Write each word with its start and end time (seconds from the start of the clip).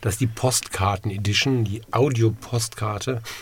Das 0.00 0.14
ist 0.14 0.20
die 0.20 0.26
Postkarten-Edition, 0.26 1.64
die 1.64 1.82
Audio-Postkarte. 1.90 3.22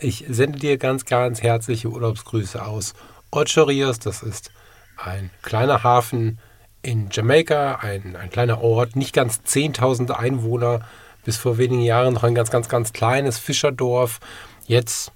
Ich 0.00 0.24
sende 0.28 0.60
dir 0.60 0.78
ganz, 0.78 1.06
ganz 1.06 1.42
herzliche 1.42 1.88
Urlaubsgrüße 1.88 2.64
aus 2.64 2.94
Ocho 3.32 3.64
Rios. 3.64 3.98
Das 3.98 4.22
ist 4.22 4.52
ein 4.96 5.30
kleiner 5.42 5.82
Hafen 5.82 6.38
in 6.82 7.08
Jamaika, 7.10 7.80
ein, 7.82 8.14
ein 8.14 8.30
kleiner 8.30 8.62
Ort, 8.62 8.94
nicht 8.94 9.12
ganz 9.12 9.40
10.000 9.44 10.12
Einwohner, 10.12 10.82
bis 11.24 11.36
vor 11.36 11.58
wenigen 11.58 11.82
Jahren 11.82 12.14
noch 12.14 12.22
ein 12.22 12.36
ganz, 12.36 12.52
ganz, 12.52 12.68
ganz 12.68 12.92
kleines 12.92 13.38
Fischerdorf. 13.38 14.20
Jetzt 14.66 15.10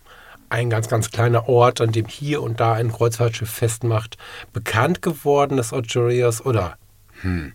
ein 0.48 0.68
ganz, 0.68 0.88
ganz 0.88 1.10
kleiner 1.10 1.48
Ort, 1.48 1.80
an 1.80 1.92
dem 1.92 2.06
hier 2.06 2.42
und 2.42 2.60
da 2.60 2.74
ein 2.74 2.92
Kreuzfahrtschiff 2.92 3.50
festmacht. 3.50 4.18
Bekannt 4.52 5.00
geworden 5.00 5.58
ist 5.58 5.72
Ocho 5.72 6.06
Rios 6.06 6.44
oder 6.44 6.76
hm, 7.20 7.54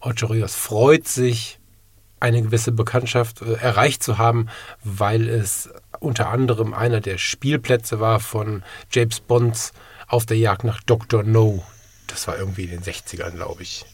Ocho 0.00 0.26
Rios 0.26 0.54
freut 0.54 1.06
sich, 1.06 1.60
eine 2.24 2.42
gewisse 2.42 2.72
Bekanntschaft 2.72 3.42
äh, 3.42 3.54
erreicht 3.54 4.02
zu 4.02 4.18
haben, 4.18 4.48
weil 4.82 5.28
es 5.28 5.68
unter 6.00 6.30
anderem 6.30 6.72
einer 6.74 7.00
der 7.00 7.18
Spielplätze 7.18 8.00
war 8.00 8.18
von 8.18 8.62
James 8.90 9.20
Bonds 9.20 9.72
auf 10.08 10.26
der 10.26 10.38
Jagd 10.38 10.64
nach 10.64 10.82
Dr. 10.82 11.22
No. 11.22 11.64
Das 12.06 12.26
war 12.26 12.38
irgendwie 12.38 12.64
in 12.64 12.70
den 12.70 12.82
60ern, 12.82 13.32
glaube 13.32 13.62
ich. 13.62 13.84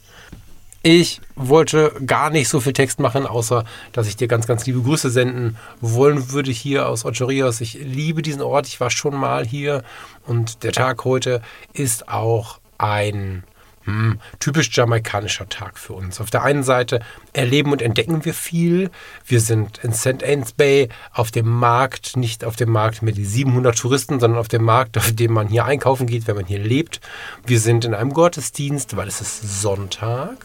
Ich 0.83 1.21
wollte 1.35 1.93
gar 2.07 2.31
nicht 2.31 2.49
so 2.49 2.59
viel 2.61 2.73
Text 2.73 3.01
machen, 3.01 3.27
außer 3.27 3.65
dass 3.93 4.07
ich 4.07 4.17
dir 4.17 4.29
ganz, 4.29 4.47
ganz 4.47 4.65
liebe 4.65 4.81
Grüße 4.81 5.11
senden 5.11 5.59
wollen 5.81 6.31
würde 6.31 6.51
hier 6.51 6.89
aus 6.89 7.05
Ocho 7.05 7.27
Rios. 7.27 7.61
Ich 7.61 7.75
liebe 7.75 8.23
diesen 8.23 8.41
Ort, 8.41 8.67
ich 8.67 8.81
war 8.81 8.91
schon 8.91 9.15
mal 9.15 9.45
hier 9.47 9.83
und 10.25 10.63
der 10.63 10.73
Tag 10.73 11.05
heute 11.05 11.43
ist 11.75 12.09
auch 12.09 12.61
ein 12.79 13.45
hm, 13.85 14.21
typisch 14.39 14.71
jamaikanischer 14.77 15.49
Tag 15.49 15.79
für 15.79 15.95
uns. 15.95 16.21
Auf 16.21 16.31
der 16.31 16.43
einen 16.43 16.63
Seite 16.63 17.01
erleben 17.33 17.73
und 17.73 17.81
entdecken 17.81 18.25
wir 18.25 18.35
viel. 18.35 18.91
Wir 19.25 19.41
sind 19.41 19.79
in 19.83 19.95
St. 19.95 20.23
Anne's 20.23 20.53
Bay 20.53 20.91
auf 21.13 21.31
dem 21.31 21.49
Markt, 21.49 22.17
nicht 22.17 22.45
auf 22.45 22.57
dem 22.57 22.71
Markt 22.71 23.03
mit 23.03 23.17
die 23.17 23.25
700 23.25 23.77
Touristen, 23.77 24.21
sondern 24.21 24.39
auf 24.39 24.49
dem 24.49 24.65
Markt, 24.65 24.99
auf 24.99 25.13
dem 25.13 25.33
man 25.33 25.49
hier 25.49 25.65
einkaufen 25.65 26.07
geht, 26.07 26.27
wenn 26.27 26.37
man 26.37 26.47
hier 26.47 26.59
lebt. 26.59 27.01
Wir 27.47 27.59
sind 27.59 27.87
in 27.87 27.95
einem 27.95 28.13
Gottesdienst, 28.13 28.97
weil 28.97 29.09
es 29.09 29.21
ist 29.23 29.63
Sonntag 29.63 30.37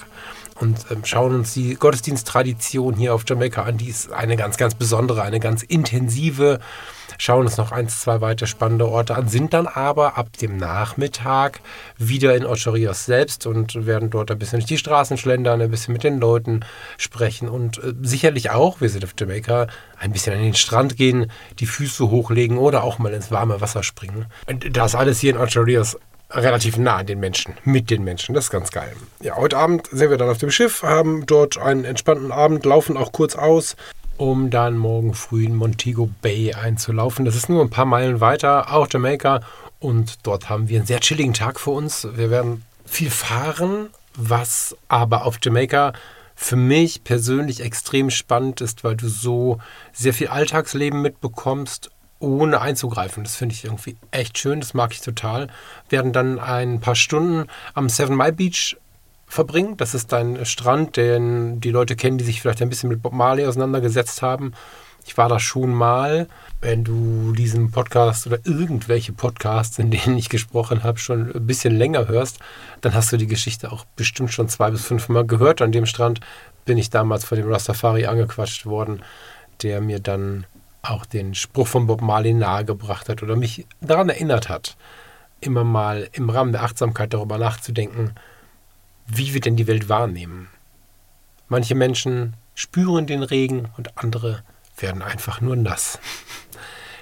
und 0.60 0.86
ähm, 0.90 1.04
schauen 1.04 1.36
uns 1.36 1.54
die 1.54 1.76
Gottesdiensttradition 1.76 2.96
hier 2.96 3.14
auf 3.14 3.24
Jamaika 3.28 3.64
an. 3.64 3.78
Die 3.78 3.90
ist 3.90 4.12
eine 4.12 4.38
ganz, 4.38 4.58
ganz 4.58 4.74
besondere, 4.76 5.22
eine 5.22 5.40
ganz 5.40 5.64
intensive. 5.64 6.60
Schauen 7.18 7.46
uns 7.46 7.58
noch 7.58 7.72
eins, 7.72 8.02
zwei 8.02 8.22
weitere 8.22 8.48
spannende 8.48 8.88
Orte 8.88 9.16
an, 9.16 9.28
sind 9.28 9.54
dann 9.54 9.68
aber 9.68 10.18
ab 10.18 10.38
dem 10.38 10.58
Nachmittag 10.58 11.62
wieder 11.98 12.36
in 12.36 12.46
Ocho 12.46 12.72
Rios 12.72 13.06
selbst 13.06 13.46
und 13.46 13.86
werden 13.86 14.10
dort 14.10 14.32
ein 14.32 14.40
bisschen 14.40 14.60
durch 14.60 14.68
die 14.68 14.78
Straßen 14.78 15.18
schlendern, 15.18 15.62
ein 15.62 15.72
bisschen 15.72 15.94
mit 15.94 16.04
den 16.04 16.20
Leuten 16.20 16.66
sprechen 16.98 17.48
und 17.48 17.78
äh, 17.78 17.94
sicherlich 18.02 18.52
auch, 18.52 18.82
wir 18.82 18.90
sind 18.90 19.04
auf 19.04 19.14
Jamaika, 19.18 19.68
ein 19.98 20.12
bisschen 20.12 20.34
an 20.34 20.42
den 20.42 20.56
Strand 20.56 20.98
gehen, 20.98 21.32
die 21.60 21.68
Füße 21.68 22.10
hochlegen 22.10 22.58
oder 22.58 22.84
auch 22.84 23.00
mal 23.00 23.14
ins 23.14 23.32
warme 23.32 23.62
Wasser 23.62 23.84
springen. 23.84 24.26
Das 24.72 24.96
alles 24.96 25.20
hier 25.20 25.32
in 25.32 25.38
Ocho 25.38 25.62
Rios 25.62 25.98
relativ 26.32 26.78
nah 26.78 26.98
an 26.98 27.06
den 27.06 27.20
Menschen, 27.20 27.56
mit 27.64 27.90
den 27.90 28.04
Menschen. 28.04 28.34
Das 28.36 28.46
ist 28.46 28.52
ganz 28.52 28.72
geil. 28.72 28.94
Ja, 29.22 29.36
heute 29.36 29.58
Abend 29.58 29.88
sind 29.92 30.10
wir 30.10 30.18
dann 30.18 30.30
auf 30.30 30.38
dem 30.38 30.52
Schiff, 30.52 30.84
haben 30.84 31.26
dort 31.26 31.58
einen 31.58 31.86
entspannten 31.86 32.32
Abend, 32.32 32.66
laufen 32.66 32.98
auch 32.98 33.12
kurz 33.12 33.36
aus, 33.36 33.76
um 34.18 34.50
dann 34.50 34.78
morgen 34.78 35.14
früh 35.14 35.46
in 35.46 35.56
Montego 35.56 36.10
Bay 36.22 36.54
einzulaufen. 36.54 37.26
Das 37.26 37.36
ist 37.36 37.50
nur 37.50 37.62
ein 37.62 37.70
paar 37.70 37.86
Meilen 37.86 38.22
weiter, 38.22 38.74
auch 38.74 38.88
Jamaika. 38.90 39.42
Und 39.80 40.26
dort 40.26 40.50
haben 40.50 40.70
wir 40.70 40.80
einen 40.80 40.88
sehr 40.88 41.00
chilligen 41.00 41.34
Tag 41.34 41.60
für 41.60 41.72
uns. 41.72 42.08
Wir 42.16 42.30
werden 42.30 42.64
viel 42.86 43.10
fahren, 43.10 43.90
was 44.16 44.76
aber 44.88 45.26
auf 45.26 45.38
Jamaika 45.44 45.94
für 46.36 46.58
mich 46.58 47.04
persönlich 47.04 47.62
extrem 47.62 48.10
spannend 48.10 48.62
ist, 48.62 48.84
weil 48.84 48.96
du 48.96 49.08
so 49.08 49.60
sehr 49.94 50.14
viel 50.14 50.28
Alltagsleben 50.28 51.02
mitbekommst 51.02 51.90
ohne 52.20 52.62
einzugreifen. 52.62 53.24
Das 53.24 53.36
finde 53.36 53.54
ich 53.56 53.66
irgendwie 53.66 53.98
echt 54.12 54.38
schön, 54.38 54.60
das 54.60 54.74
mag 54.74 54.92
ich 54.94 55.02
total. 55.02 55.48
Werden 55.90 56.14
dann 56.14 56.40
ein 56.40 56.80
paar 56.80 56.96
Stunden 56.96 57.48
am 57.74 57.90
Seven 57.90 58.16
Mile 58.16 58.34
Beach 58.34 58.78
verbringen. 59.28 59.78
Das 59.78 59.94
ist 59.94 60.14
ein 60.14 60.46
Strand, 60.46 60.98
den 60.98 61.60
die 61.60 61.72
Leute 61.72 61.96
kennen, 61.96 62.18
die 62.18 62.24
sich 62.24 62.42
vielleicht 62.42 62.62
ein 62.62 62.70
bisschen 62.70 62.90
mit 62.90 63.02
Bob 63.02 63.14
Marley 63.14 63.46
auseinandergesetzt 63.46 64.22
haben. 64.22 64.54
Ich 65.06 65.18
war 65.18 65.30
da 65.30 65.40
schon 65.40 65.72
mal. 65.72 66.28
Wenn 66.62 66.84
du 66.84 67.34
diesen 67.34 67.70
Podcast 67.70 68.26
oder 68.26 68.40
irgendwelche 68.44 69.14
Podcasts, 69.14 69.78
in 69.78 69.92
denen 69.92 70.18
ich 70.18 70.30
gesprochen 70.30 70.84
habe, 70.84 70.98
schon 70.98 71.32
ein 71.32 71.46
bisschen 71.46 71.76
länger 71.76 72.08
hörst, 72.08 72.40
dann 72.82 72.96
hast 72.96 73.12
du 73.12 73.18
die 73.18 73.28
Geschichte 73.28 73.72
auch 73.72 73.86
bestimmt 73.96 74.32
schon 74.32 74.50
zwei 74.50 74.72
bis 74.72 74.84
fünf 74.84 75.10
Mal 75.10 75.26
gehört. 75.26 75.62
An 75.62 75.72
dem 75.72 75.86
Strand 75.86 76.22
bin 76.66 76.80
ich 76.80 76.90
damals 76.90 77.24
von 77.24 77.38
dem 77.38 77.52
Rastafari 77.52 78.08
angequatscht 78.08 78.66
worden, 78.66 79.04
der 79.62 79.80
mir 79.80 80.00
dann 80.00 80.46
auch 80.90 81.06
den 81.06 81.36
Spruch 81.36 81.68
von 81.68 81.88
Bob 81.88 82.02
Marley 82.02 82.34
nahegebracht 82.34 83.10
hat 83.10 83.24
oder 83.24 83.36
mich 83.36 83.66
daran 83.82 84.10
erinnert 84.10 84.50
hat, 84.50 84.78
immer 85.42 85.64
mal 85.64 86.10
im 86.14 86.30
Rahmen 86.30 86.52
der 86.52 86.64
Achtsamkeit 86.64 87.14
darüber 87.14 87.38
nachzudenken, 87.38 88.16
wie 89.08 89.34
wir 89.34 89.42
denn 89.42 89.56
die 89.56 89.68
Welt 89.68 89.90
wahrnehmen. 89.90 90.48
Manche 91.48 91.76
Menschen 91.76 92.36
spüren 92.56 93.06
den 93.06 93.24
Regen 93.24 93.70
und 93.78 93.98
andere 93.98 94.44
werden 94.78 95.02
einfach 95.02 95.42
nur 95.42 95.56
nass. 95.56 96.00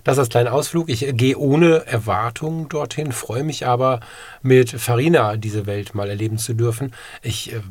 Das 0.04 0.20
als 0.20 0.30
kleiner 0.30 0.52
Ausflug. 0.52 0.90
Ich 0.90 1.06
gehe 1.16 1.38
ohne 1.38 1.86
Erwartung 1.86 2.68
dorthin, 2.68 3.14
freue 3.14 3.44
mich 3.44 3.66
aber, 3.66 4.02
mit 4.42 4.70
Farina 4.70 5.38
diese 5.38 5.66
Welt 5.66 5.96
mal 5.96 6.10
erleben 6.10 6.38
zu 6.38 6.54
dürfen. 6.54 6.94
Ich 7.22 7.54
äh, 7.54 7.62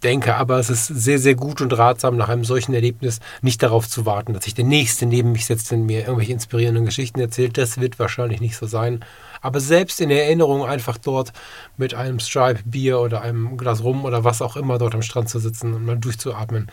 denke 0.00 0.34
aber, 0.34 0.58
es 0.58 0.70
ist 0.70 0.86
sehr, 0.86 1.18
sehr 1.18 1.34
gut 1.34 1.60
und 1.60 1.76
ratsam, 1.76 2.16
nach 2.16 2.28
einem 2.28 2.44
solchen 2.44 2.74
Erlebnis 2.74 3.20
nicht 3.42 3.62
darauf 3.62 3.88
zu 3.88 4.06
warten, 4.06 4.32
dass 4.32 4.44
sich 4.44 4.54
der 4.54 4.64
Nächste 4.64 5.06
neben 5.06 5.32
mich 5.32 5.46
setzt 5.46 5.72
und 5.72 5.86
mir 5.86 6.00
irgendwelche 6.00 6.32
inspirierenden 6.32 6.84
Geschichten 6.84 7.20
erzählt. 7.20 7.58
Das 7.58 7.80
wird 7.80 7.98
wahrscheinlich 7.98 8.40
nicht 8.40 8.56
so 8.56 8.66
sein. 8.66 9.04
Aber 9.40 9.60
selbst 9.60 10.00
in 10.00 10.08
der 10.08 10.24
Erinnerung 10.24 10.64
einfach 10.64 10.98
dort 10.98 11.32
mit 11.76 11.94
einem 11.94 12.20
Stripe 12.20 12.60
Bier 12.64 13.00
oder 13.00 13.22
einem 13.22 13.56
Glas 13.56 13.82
Rum 13.82 14.04
oder 14.04 14.24
was 14.24 14.42
auch 14.42 14.56
immer 14.56 14.78
dort 14.78 14.94
am 14.94 15.02
Strand 15.02 15.28
zu 15.28 15.38
sitzen 15.38 15.74
und 15.74 15.84
mal 15.84 15.98
durchzuatmen, 15.98 16.70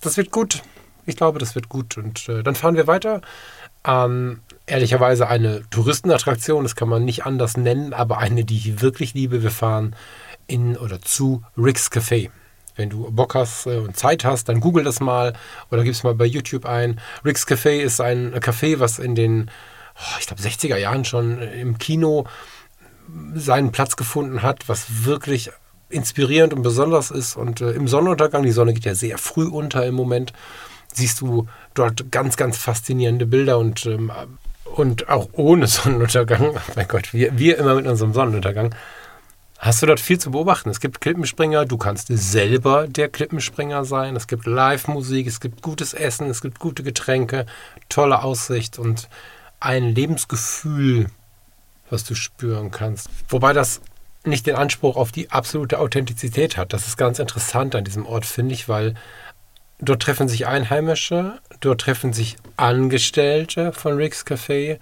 das 0.00 0.16
wird 0.16 0.30
gut. 0.30 0.62
Ich 1.06 1.16
glaube, 1.16 1.38
das 1.38 1.54
wird 1.54 1.68
gut. 1.68 1.98
Und 1.98 2.28
äh, 2.28 2.42
dann 2.42 2.54
fahren 2.54 2.76
wir 2.76 2.86
weiter. 2.86 3.20
Ähm, 3.86 4.40
ehrlicherweise 4.66 5.28
eine 5.28 5.62
Touristenattraktion, 5.68 6.62
das 6.62 6.74
kann 6.74 6.88
man 6.88 7.04
nicht 7.04 7.26
anders 7.26 7.56
nennen, 7.56 7.92
aber 7.92 8.18
eine, 8.18 8.44
die 8.44 8.56
ich 8.56 8.80
wirklich 8.80 9.12
liebe. 9.12 9.42
Wir 9.42 9.50
fahren 9.50 9.94
in 10.46 10.76
oder 10.76 11.00
zu 11.00 11.42
Rick's 11.56 11.90
Café. 11.90 12.30
Wenn 12.76 12.90
du 12.90 13.10
Bock 13.10 13.34
hast 13.34 13.66
äh, 13.66 13.76
und 13.78 13.96
Zeit 13.96 14.24
hast, 14.24 14.48
dann 14.48 14.60
google 14.60 14.84
das 14.84 15.00
mal 15.00 15.34
oder 15.70 15.84
gib 15.84 15.92
es 15.92 16.02
mal 16.02 16.14
bei 16.14 16.24
YouTube 16.24 16.66
ein. 16.66 17.00
Rick's 17.24 17.46
Café 17.46 17.80
ist 17.80 18.00
ein 18.00 18.34
Café, 18.34 18.80
was 18.80 18.98
in 18.98 19.14
den, 19.14 19.50
oh, 19.96 20.16
ich 20.18 20.26
glaube, 20.26 20.42
60er 20.42 20.76
Jahren 20.76 21.04
schon 21.04 21.40
im 21.40 21.78
Kino 21.78 22.26
seinen 23.34 23.70
Platz 23.70 23.96
gefunden 23.96 24.42
hat, 24.42 24.68
was 24.68 25.04
wirklich 25.04 25.50
inspirierend 25.88 26.52
und 26.52 26.62
besonders 26.62 27.10
ist. 27.10 27.36
Und 27.36 27.60
äh, 27.60 27.70
im 27.72 27.86
Sonnenuntergang, 27.86 28.42
die 28.42 28.50
Sonne 28.50 28.74
geht 28.74 28.84
ja 28.84 28.94
sehr 28.94 29.18
früh 29.18 29.46
unter 29.46 29.86
im 29.86 29.94
Moment, 29.94 30.32
siehst 30.92 31.20
du 31.20 31.46
dort 31.74 32.10
ganz, 32.10 32.36
ganz 32.36 32.58
faszinierende 32.58 33.26
Bilder 33.26 33.58
und, 33.58 33.86
ähm, 33.86 34.10
und 34.64 35.08
auch 35.08 35.28
ohne 35.32 35.66
Sonnenuntergang. 35.68 36.56
mein 36.74 36.88
Gott, 36.88 37.12
wir, 37.12 37.38
wir 37.38 37.58
immer 37.58 37.74
mit 37.74 37.86
unserem 37.86 38.12
Sonnenuntergang 38.12 38.74
hast 39.58 39.82
du 39.82 39.86
dort 39.86 40.00
viel 40.00 40.18
zu 40.18 40.30
beobachten. 40.30 40.70
Es 40.70 40.80
gibt 40.80 41.00
Klippenspringer, 41.00 41.64
du 41.64 41.76
kannst 41.76 42.08
selber 42.08 42.86
der 42.88 43.08
Klippenspringer 43.08 43.84
sein. 43.84 44.16
Es 44.16 44.26
gibt 44.26 44.46
Live-Musik, 44.46 45.26
es 45.26 45.40
gibt 45.40 45.62
gutes 45.62 45.94
Essen, 45.94 46.28
es 46.28 46.42
gibt 46.42 46.58
gute 46.58 46.82
Getränke, 46.82 47.46
tolle 47.88 48.22
Aussicht 48.22 48.78
und 48.78 49.08
ein 49.60 49.94
Lebensgefühl, 49.94 51.06
was 51.88 52.04
du 52.04 52.14
spüren 52.14 52.70
kannst. 52.70 53.08
Wobei 53.28 53.52
das 53.52 53.80
nicht 54.26 54.46
den 54.46 54.56
Anspruch 54.56 54.96
auf 54.96 55.12
die 55.12 55.30
absolute 55.30 55.78
Authentizität 55.78 56.56
hat. 56.56 56.72
Das 56.72 56.88
ist 56.88 56.96
ganz 56.96 57.18
interessant 57.18 57.74
an 57.74 57.84
diesem 57.84 58.06
Ort, 58.06 58.26
finde 58.26 58.54
ich, 58.54 58.68
weil 58.68 58.94
dort 59.78 60.02
treffen 60.02 60.28
sich 60.28 60.46
Einheimische, 60.46 61.40
dort 61.60 61.82
treffen 61.82 62.12
sich 62.12 62.36
Angestellte 62.56 63.72
von 63.72 63.96
Rick's 63.96 64.24
Café 64.24 64.78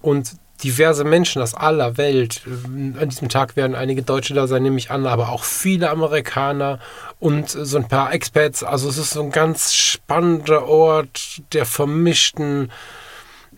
und 0.00 0.36
diverse 0.64 1.04
Menschen 1.04 1.42
aus 1.42 1.54
aller 1.54 1.96
Welt. 1.98 2.42
An 2.46 3.08
diesem 3.08 3.28
Tag 3.28 3.54
werden 3.56 3.76
einige 3.76 4.02
Deutsche 4.02 4.34
da 4.34 4.46
sein, 4.46 4.62
nehme 4.62 4.78
ich 4.78 4.90
an, 4.90 5.06
aber 5.06 5.28
auch 5.28 5.44
viele 5.44 5.90
Amerikaner 5.90 6.78
und 7.20 7.50
so 7.50 7.76
ein 7.76 7.86
paar 7.88 8.12
Expats. 8.12 8.64
Also 8.64 8.88
es 8.88 8.98
ist 8.98 9.10
so 9.10 9.22
ein 9.22 9.30
ganz 9.30 9.74
spannender 9.74 10.66
Ort 10.66 11.42
der 11.52 11.66
vermischten 11.66 12.72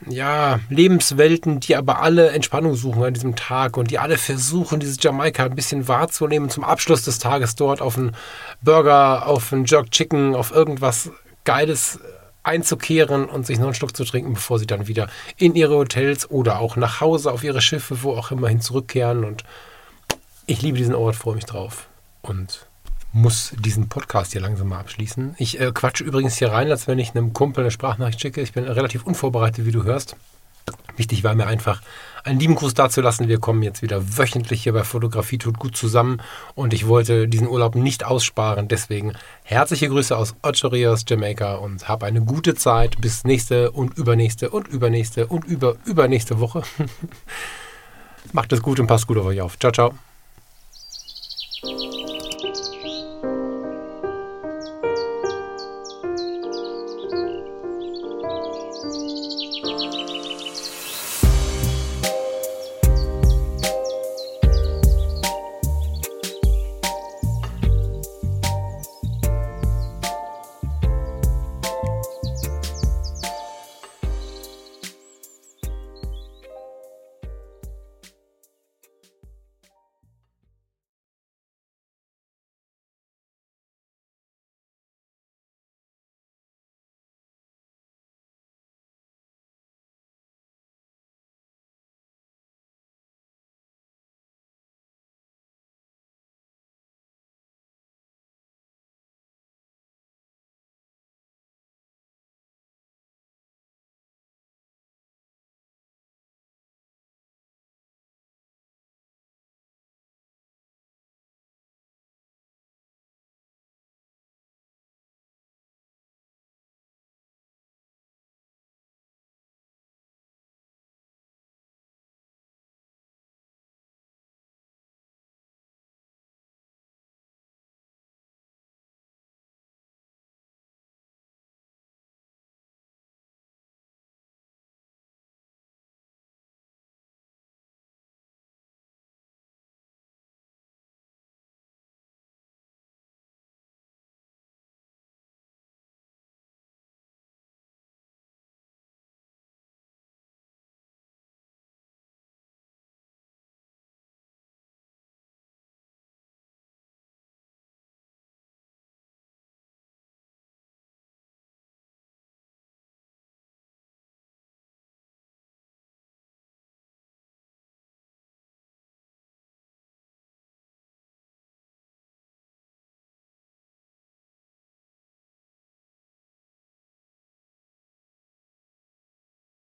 ja, 0.08 0.60
Lebenswelten, 0.68 1.60
die 1.60 1.76
aber 1.76 2.02
alle 2.02 2.30
Entspannung 2.30 2.74
suchen 2.74 3.04
an 3.04 3.14
diesem 3.14 3.34
Tag 3.34 3.76
und 3.76 3.90
die 3.90 3.98
alle 3.98 4.18
versuchen, 4.18 4.80
dieses 4.80 4.98
Jamaika 5.00 5.44
ein 5.44 5.54
bisschen 5.54 5.88
wahrzunehmen. 5.88 6.50
Zum 6.50 6.64
Abschluss 6.64 7.02
des 7.02 7.18
Tages 7.18 7.54
dort 7.54 7.80
auf 7.80 7.96
einen 7.96 8.14
Burger, 8.60 9.26
auf 9.26 9.52
einen 9.52 9.64
Jerk 9.64 9.90
Chicken, 9.90 10.34
auf 10.34 10.52
irgendwas 10.52 11.10
Geiles 11.44 11.98
einzukehren 12.46 13.26
und 13.26 13.46
sich 13.46 13.58
noch 13.58 13.66
einen 13.66 13.74
Schluck 13.74 13.96
zu 13.96 14.04
trinken, 14.04 14.34
bevor 14.34 14.58
sie 14.58 14.66
dann 14.66 14.86
wieder 14.86 15.08
in 15.36 15.54
ihre 15.54 15.76
Hotels 15.76 16.30
oder 16.30 16.60
auch 16.60 16.76
nach 16.76 17.00
Hause 17.00 17.32
auf 17.32 17.42
ihre 17.44 17.60
Schiffe, 17.60 18.02
wo 18.02 18.12
auch 18.12 18.30
immerhin 18.30 18.60
zurückkehren. 18.60 19.24
Und 19.24 19.44
ich 20.46 20.62
liebe 20.62 20.78
diesen 20.78 20.94
Ort, 20.94 21.16
freue 21.16 21.34
mich 21.34 21.44
drauf 21.44 21.88
und 22.22 22.66
muss 23.12 23.54
diesen 23.58 23.88
Podcast 23.88 24.32
hier 24.32 24.40
langsam 24.40 24.68
mal 24.68 24.78
abschließen. 24.78 25.34
Ich 25.38 25.58
äh, 25.58 25.72
quatsche 25.72 26.04
übrigens 26.04 26.36
hier 26.36 26.52
rein, 26.52 26.70
als 26.70 26.86
wenn 26.86 26.98
ich 26.98 27.14
einem 27.14 27.32
Kumpel 27.32 27.64
eine 27.64 27.70
Sprachnachricht 27.70 28.20
schicke. 28.20 28.42
Ich 28.42 28.52
bin 28.52 28.64
relativ 28.64 29.04
unvorbereitet, 29.04 29.64
wie 29.64 29.72
du 29.72 29.84
hörst. 29.84 30.16
Wichtig 30.96 31.24
war 31.24 31.34
mir 31.34 31.46
einfach, 31.46 31.82
einen 32.24 32.40
lieben 32.40 32.54
Gruß 32.56 32.74
dazulassen. 32.74 33.28
Wir 33.28 33.38
kommen 33.38 33.62
jetzt 33.62 33.82
wieder 33.82 34.18
wöchentlich 34.18 34.62
hier 34.62 34.72
bei 34.72 34.84
Fotografie 34.84 35.38
tut 35.38 35.58
gut 35.58 35.76
zusammen 35.76 36.20
und 36.54 36.74
ich 36.74 36.86
wollte 36.86 37.28
diesen 37.28 37.46
Urlaub 37.46 37.74
nicht 37.74 38.04
aussparen. 38.04 38.68
Deswegen 38.68 39.12
herzliche 39.44 39.88
Grüße 39.88 40.16
aus 40.16 40.34
Ocho 40.42 40.68
Rios, 40.68 41.04
Jamaica 41.06 41.54
und 41.54 41.88
hab 41.88 42.02
eine 42.02 42.22
gute 42.22 42.54
Zeit 42.54 43.00
bis 43.00 43.24
nächste 43.24 43.70
und 43.70 43.96
übernächste 43.96 44.50
und 44.50 44.68
übernächste 44.68 45.26
und 45.26 45.44
über 45.44 45.76
übernächste 45.84 46.40
Woche. 46.40 46.62
Macht 48.32 48.52
es 48.52 48.60
gut 48.60 48.80
und 48.80 48.86
passt 48.86 49.06
gut 49.06 49.18
auf 49.18 49.26
euch 49.26 49.40
auf. 49.40 49.58
Ciao, 49.58 49.72
ciao. 49.72 49.94